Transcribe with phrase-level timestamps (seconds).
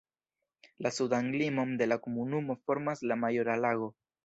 [0.85, 3.95] La sudan limon de la komunumo formas la Majora Lago.